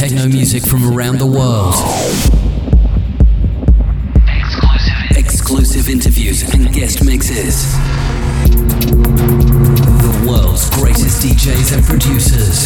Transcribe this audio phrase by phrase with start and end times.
[0.00, 1.74] techno music from around the world.
[5.14, 7.70] Exclusive, interviews and guest mixes.
[10.00, 12.64] The world's greatest DJs and producers.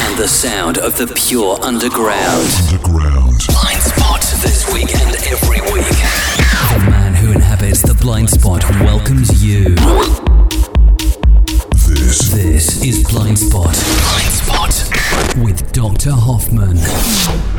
[0.00, 2.48] And the sound of the pure underground.
[2.72, 3.44] Underground.
[3.46, 5.92] Blind Spot this week and every week.
[6.72, 9.74] The man who inhabits the blind spot welcomes you.
[11.86, 12.32] This.
[12.32, 13.64] This is Blind Spot.
[13.64, 14.35] Blind Spot
[15.36, 16.12] with Dr.
[16.12, 16.76] Hoffmann.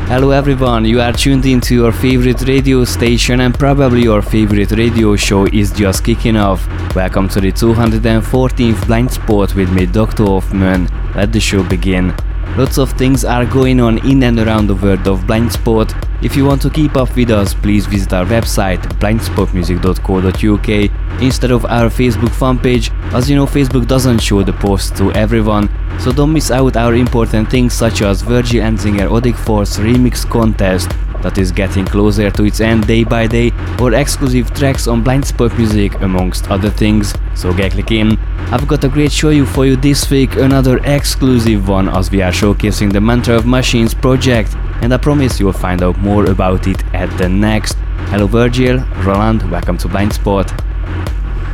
[0.08, 5.16] Hello everyone, you are tuned into your favorite radio station and probably your favorite radio
[5.16, 6.66] show is just kicking off.
[6.96, 10.26] Welcome to the 214th Blind Spot with me Dr.
[10.26, 10.88] Hoffmann.
[11.16, 12.16] Let the show begin.
[12.58, 15.94] Lots of things are going on in and around the world of Blind Spot.
[16.24, 21.66] If you want to keep up with us, please visit our website blindspotmusic.co.uk instead of
[21.66, 22.90] our Facebook fan page.
[23.14, 26.96] As you know, Facebook doesn't show the posts to everyone, so don't miss out our
[26.96, 30.90] important things such as Virgil Enzinger Odic Force remix contest
[31.22, 35.26] that is getting closer to its end day by day, or exclusive tracks on Blind
[35.26, 37.14] Spot Music amongst other things.
[37.36, 38.18] So get clicking.
[38.52, 42.32] I've got a great show for you this week, another exclusive one as we are
[42.32, 46.84] showcasing the Mantra of Machines project, and I promise you'll find out more about it
[46.94, 47.74] at the next.
[48.10, 50.50] Hello Virgil, Roland, welcome to Blind Spot.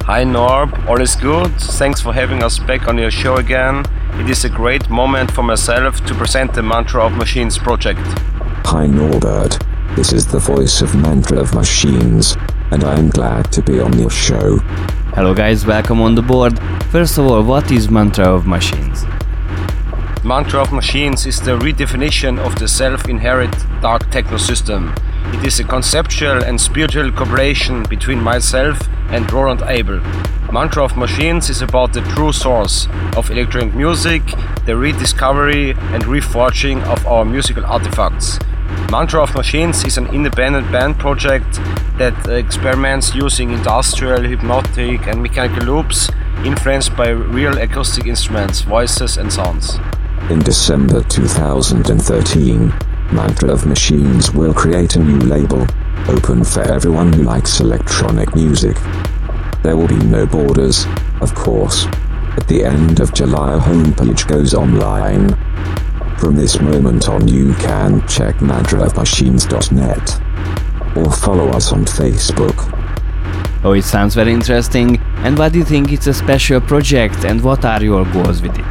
[0.06, 1.52] Hi Norb, all is good.
[1.56, 3.86] Thanks for having us back on your show again.
[4.20, 8.06] It is a great moment for myself to present the Mantra of Machines project.
[8.66, 9.60] Hi Norbert,
[9.96, 12.36] this is the voice of Mantra of Machines,
[12.72, 14.58] and I am glad to be on your show.
[15.14, 16.58] Hello guys, welcome on the board.
[16.86, 19.06] First of all, what is Mantra of Machines?
[20.24, 24.96] Mantra of Machines is the redefinition of the self-inherent dark techno system.
[25.34, 30.00] It is a conceptual and spiritual cooperation between myself and Roland Abel.
[30.52, 34.24] Mantra of Machines is about the true source of electronic music,
[34.66, 38.40] the rediscovery and reforging of our musical artifacts.
[38.92, 41.60] Mantra of Machines is an independent band project
[41.98, 46.10] that experiments using industrial, hypnotic, and mechanical loops
[46.46, 49.80] influenced by real acoustic instruments, voices, and sounds.
[50.30, 52.74] In December 2013,
[53.12, 55.68] Mantra of Machines will create a new label,
[56.08, 58.78] open for everyone who likes electronic music.
[59.64, 60.86] There will be no borders,
[61.22, 61.86] of course.
[62.36, 65.38] At the end of July, a homepage goes online.
[66.18, 72.80] From this moment on, you can check mantraofmachines.net or follow us on Facebook.
[73.66, 75.00] Oh, it sounds very interesting.
[75.24, 78.58] And why do you think it's a special project and what are your goals with
[78.58, 78.66] it?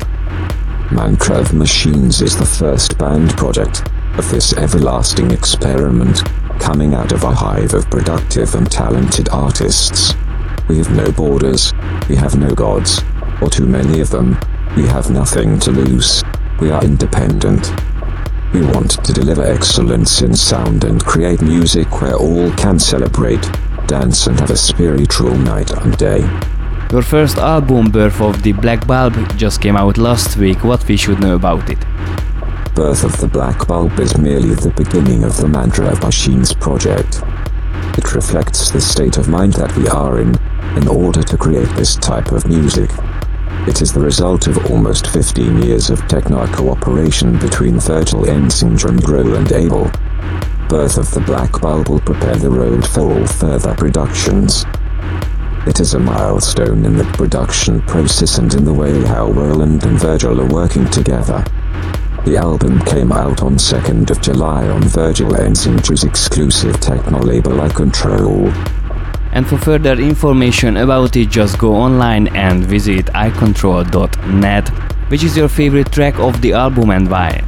[0.93, 3.83] Mantra of Machines is the first band project
[4.19, 6.23] of this everlasting experiment
[6.61, 10.15] coming out of a hive of productive and talented artists.
[10.69, 11.73] We have no borders,
[12.09, 13.03] we have no gods,
[13.41, 14.39] or too many of them,
[14.77, 16.23] we have nothing to lose,
[16.63, 17.73] we are independent.
[18.55, 23.43] We want to deliver excellence in sound and create music where all can celebrate,
[23.89, 26.21] dance and have a spiritual night and day.
[26.93, 30.63] Your first album, Birth of the Black Bulb, just came out last week.
[30.63, 31.81] What we should know about it?
[32.77, 37.23] Birth of the Black Bulb is merely the beginning of the Mantra of Machines project.
[37.99, 40.37] It reflects the state of mind that we are in,
[40.77, 42.91] in order to create this type of music.
[43.69, 49.09] It is the result of almost 15 years of techno cooperation between Virgil Enzinger and
[49.09, 49.91] Roland Abel.
[50.69, 54.65] Birth of the Black Bulb will prepare the road for all further productions.
[55.65, 59.99] It is a milestone in the production process and in the way how Roland and
[59.99, 61.45] Virgil are working together.
[62.25, 67.69] The album came out on 2nd of July on Virgil Enzinger's exclusive techno label I
[67.69, 68.51] Control.
[69.33, 74.69] And for further information about it, just go online and visit icontrol.net.
[75.09, 77.43] Which is your favorite track of the album and why?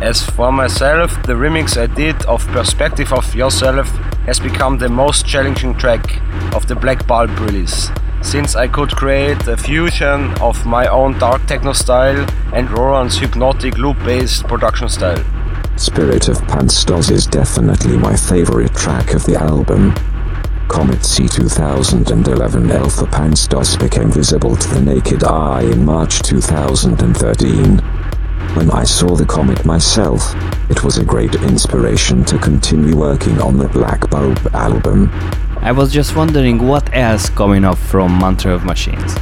[0.00, 3.88] As for myself, the remix I did of Perspective of Yourself
[4.26, 6.20] has become the most challenging track
[6.54, 7.90] of the Black Bulb release,
[8.20, 13.78] since I could create a fusion of my own dark techno style and Roland's hypnotic
[13.78, 15.24] loop based production style.
[15.76, 19.94] Spirit of PANSTARRS is definitely my favorite track of the album.
[20.68, 27.78] Comet C 2011 Alpha PANSTARRS became visible to the naked eye in March 2013.
[28.56, 30.34] When I saw the comet myself,
[30.68, 35.10] it was a great inspiration to continue working on the Black Bulb album.
[35.60, 39.14] I was just wondering what else coming up from Mantra of Machines.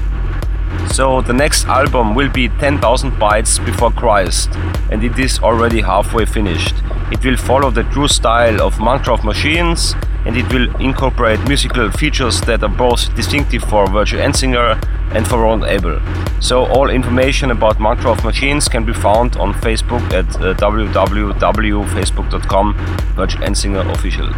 [0.92, 4.50] So the next album will be 10,000 Bytes Before Christ,
[4.90, 6.76] and it is already halfway finished.
[7.10, 9.94] It will follow the true style of of Machines,
[10.24, 14.78] and it will incorporate musical features that are both distinctive for Virgil Enzinger
[15.14, 16.00] and for Ron Abel.
[16.40, 22.74] So all information about of Machines can be found on Facebook at uh, www.facebook.com
[23.14, 24.30] Virgil Enzinger Official.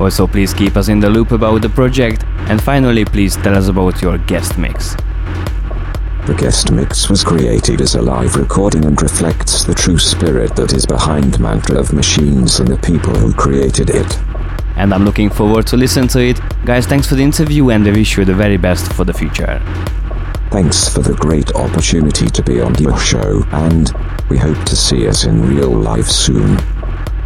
[0.00, 3.68] Also, please keep us in the loop about the project, and finally, please tell us
[3.68, 4.96] about your guest mix.
[6.26, 10.72] The guest mix was created as a live recording and reflects the true spirit that
[10.72, 14.18] is behind Mantra of Machines and the people who created it.
[14.76, 16.40] And I'm looking forward to listen to it.
[16.64, 19.60] Guys, thanks for the interview and I wish you the very best for the future.
[20.50, 23.92] Thanks for the great opportunity to be on your show, and
[24.30, 26.56] we hope to see us in real life soon.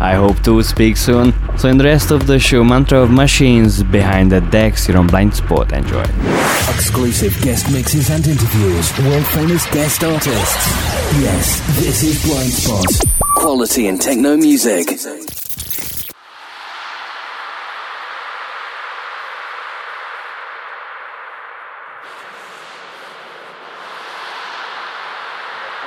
[0.01, 1.35] I hope to speak soon.
[1.59, 5.09] So in the rest of the show, Mantra of Machines behind the decks here on
[5.09, 5.73] Blind Spot.
[5.73, 6.05] Enjoy.
[6.71, 8.97] Exclusive guest mixes and interviews.
[9.01, 10.67] World famous guest artists.
[11.21, 12.87] Yes, this is Blind Spot.
[13.37, 14.87] Quality in techno music.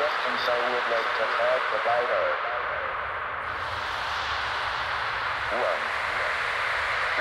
[0.01, 2.33] questions I would like to talk about are
[5.51, 5.83] one,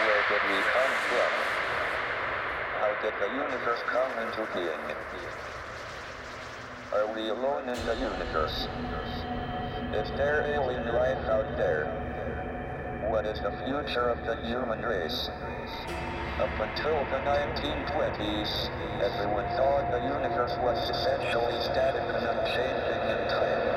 [0.07, 1.33] where did we come from?
[2.79, 4.87] How did the universe come into being?
[6.95, 7.95] Are we alone in the
[8.51, 9.17] universe?
[9.95, 11.87] Is there alien life out there?
[13.09, 15.29] What is the future of the human race?
[16.39, 18.71] Up until the 1920s,
[19.03, 23.70] everyone thought the universe was essentially static and unchanging in time.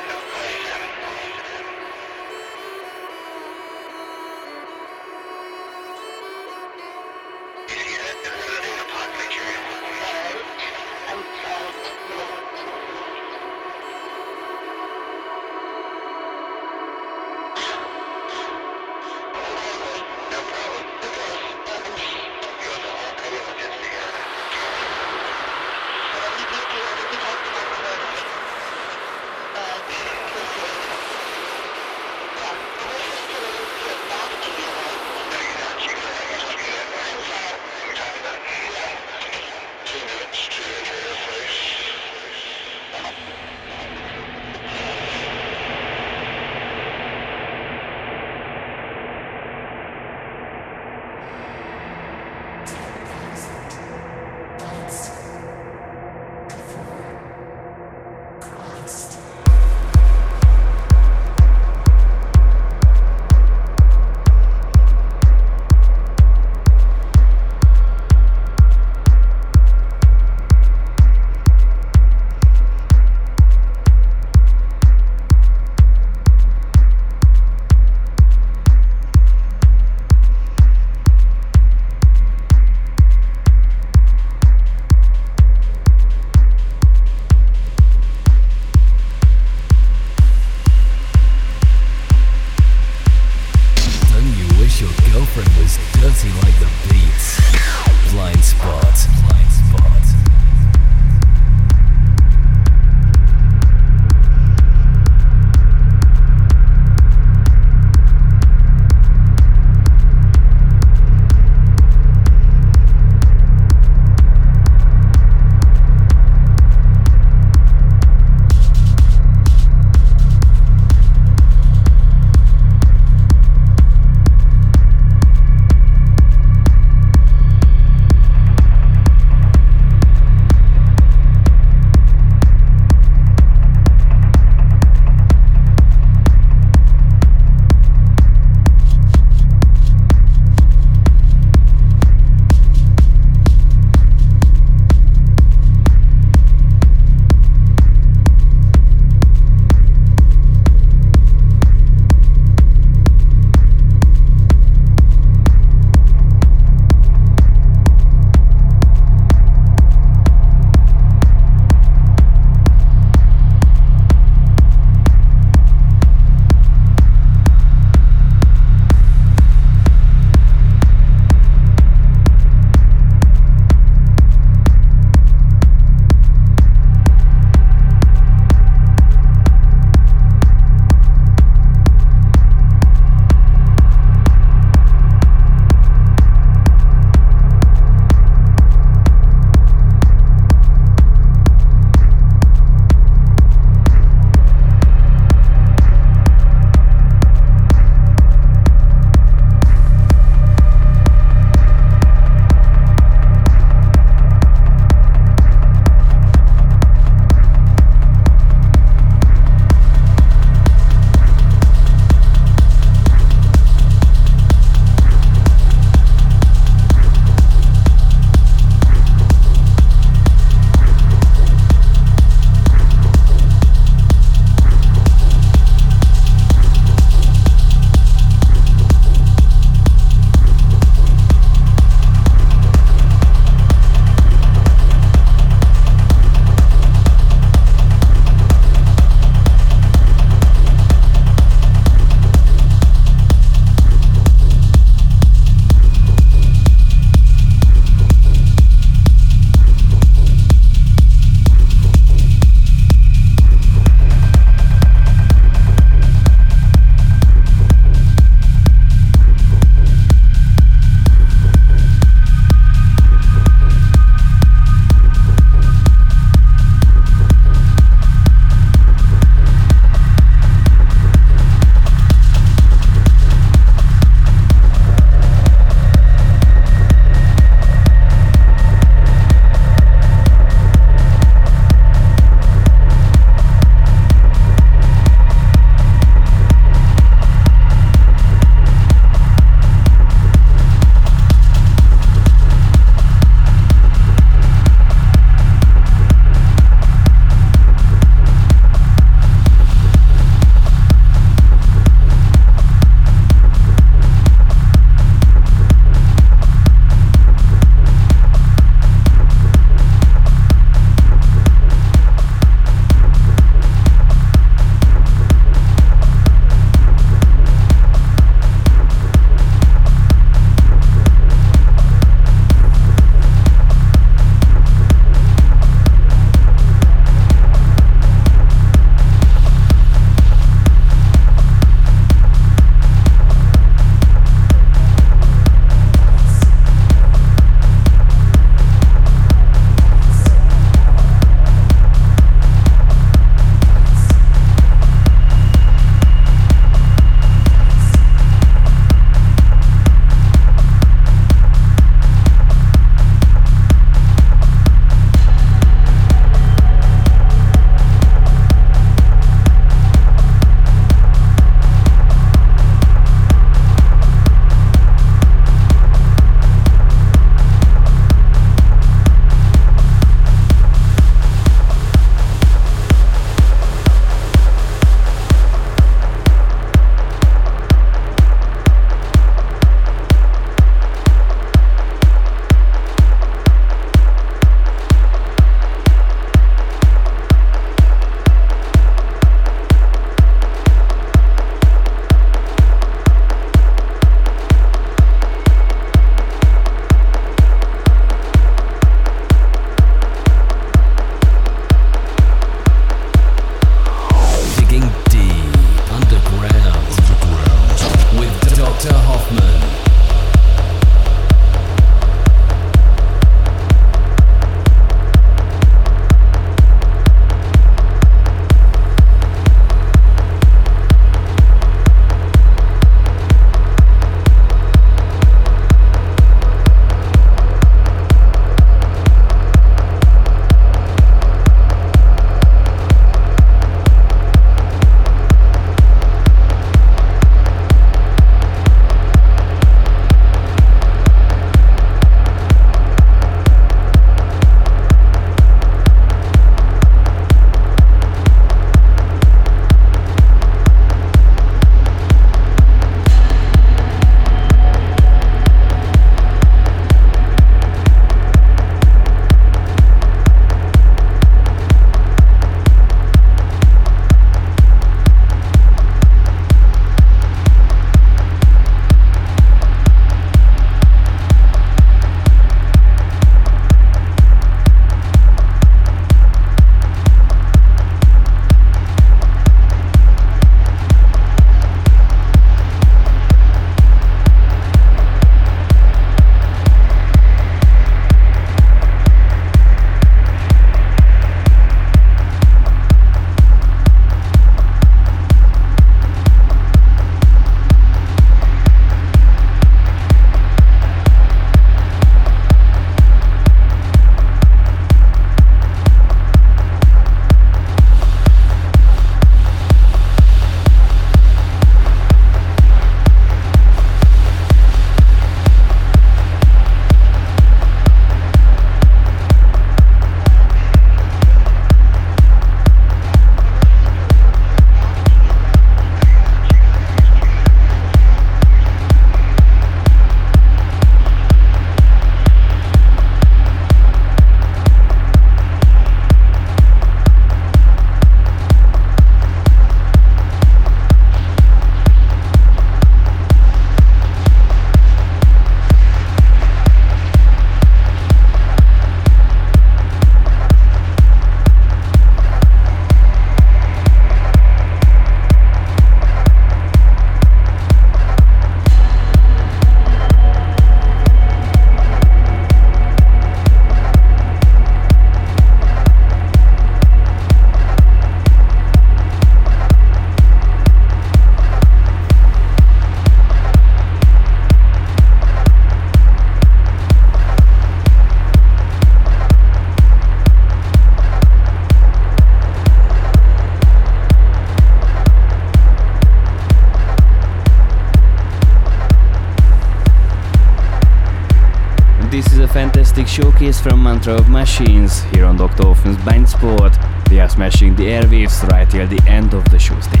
[593.92, 595.64] Mantra of Machines here on Dr.
[595.64, 596.72] Hoffmann's Blind Spot.
[597.10, 599.78] They are smashing the airwaves right till the end of the show.
[599.80, 600.00] Stay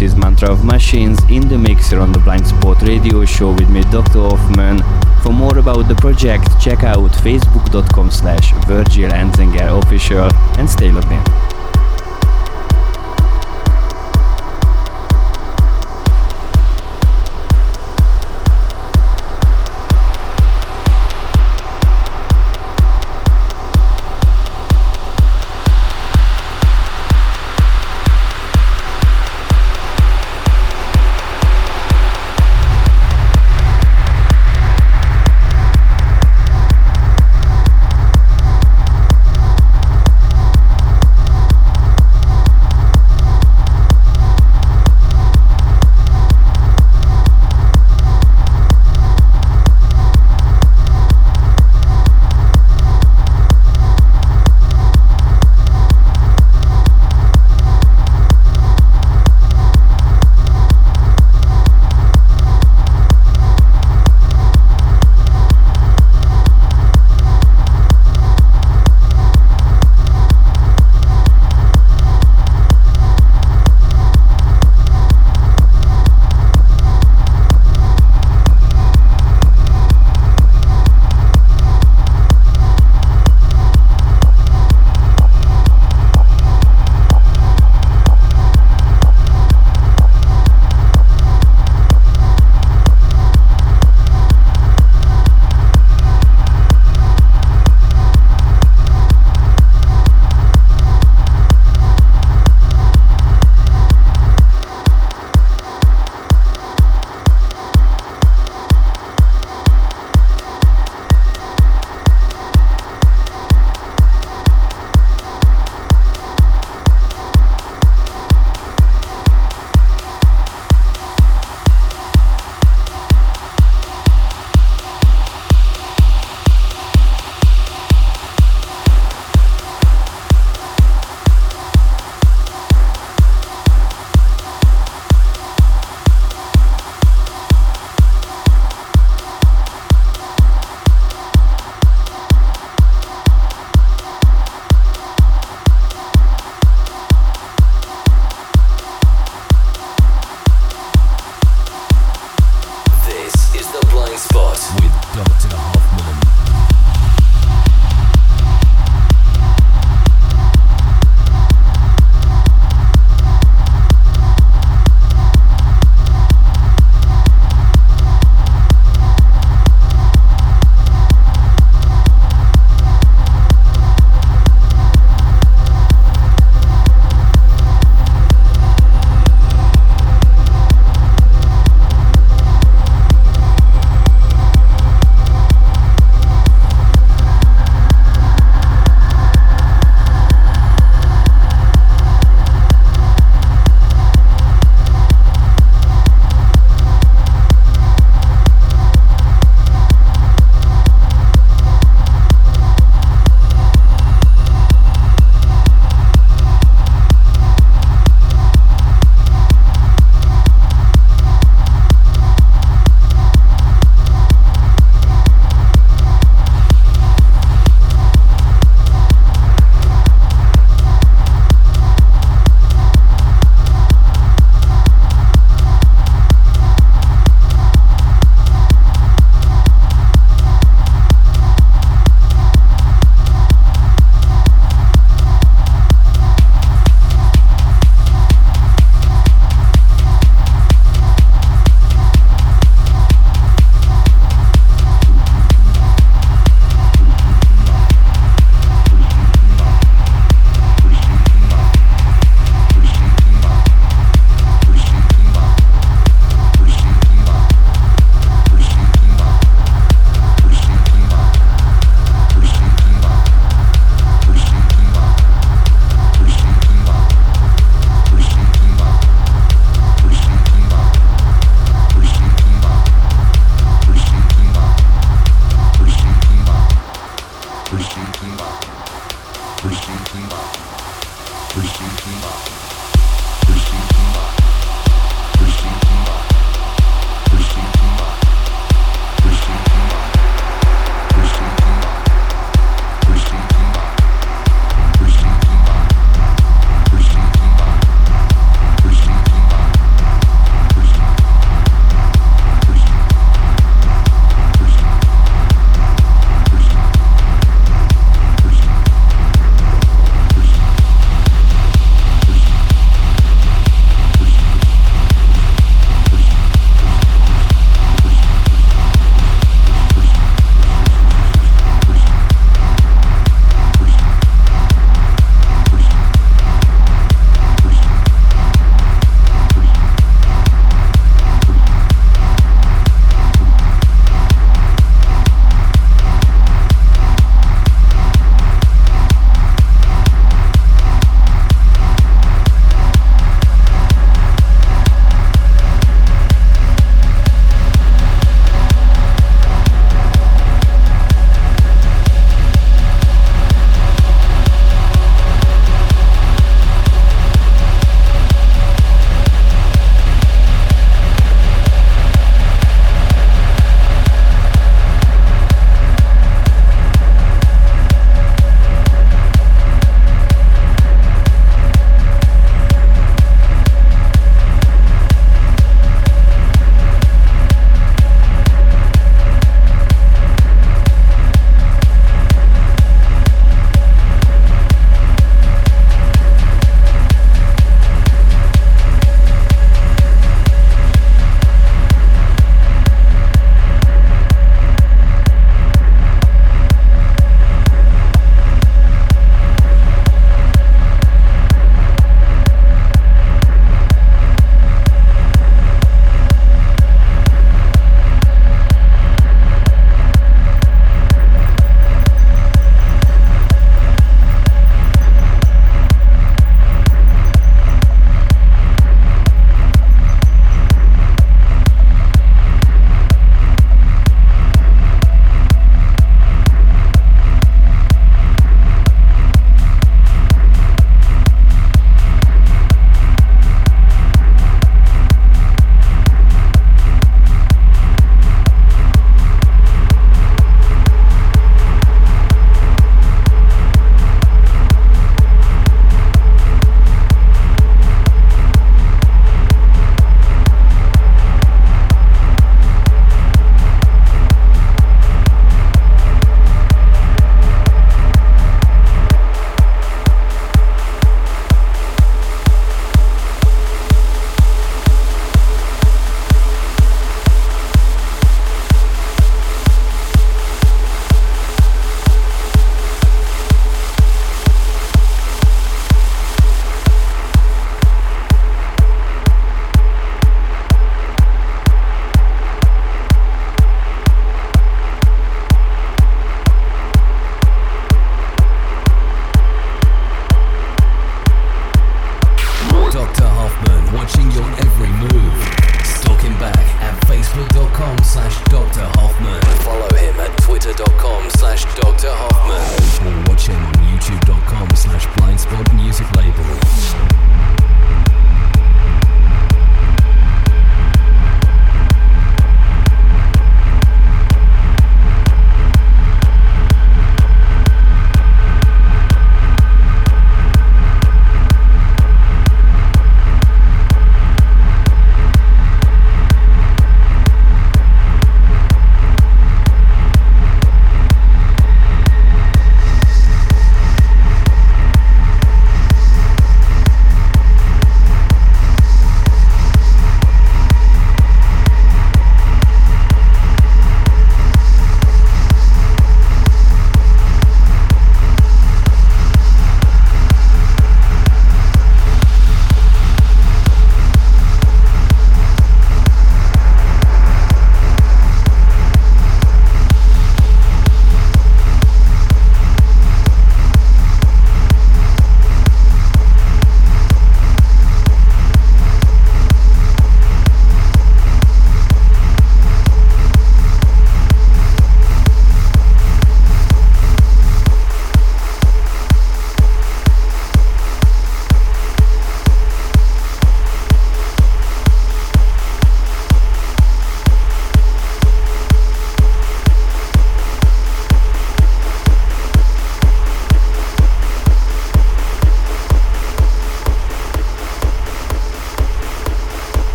[0.00, 3.68] This is Mantra of Machines in the mixer on the Blind Spot radio show with
[3.68, 4.20] me, Dr.
[4.20, 4.78] Hoffmann.
[5.22, 11.12] For more about the project, check out facebook.com slash Virgil Enzinger official and stay logged
[11.12, 11.39] in.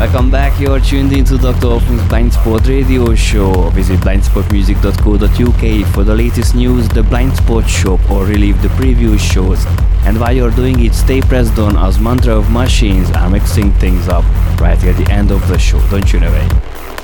[0.00, 1.68] Welcome back, you're tuned into Dr.
[1.68, 3.68] Hoffmann's Blind Spot radio show.
[3.68, 9.62] Visit blindspotmusic.co.uk for the latest news, the Blind Spot shop, or relive the previous shows.
[10.06, 14.08] And while you're doing it, stay pressed on as Mantra of Machines are mixing things
[14.08, 14.24] up
[14.58, 15.78] right at the end of the show.
[15.90, 16.99] Don't you know The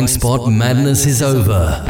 [0.00, 1.84] blind spot madness is over.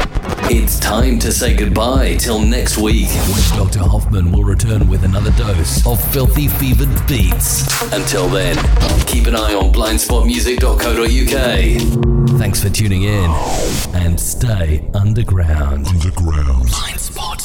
[0.49, 3.07] It's time to say goodbye till next week.
[3.07, 3.79] when Dr.
[3.79, 7.63] Hoffmann will return with another dose of filthy fevered beats.
[7.93, 8.57] Until then,
[9.05, 12.37] keep an eye on blindspotmusic.co.uk.
[12.37, 13.31] Thanks for tuning in
[13.93, 15.87] and stay underground.
[15.87, 16.67] Underground.
[16.67, 17.40] Blind Spot.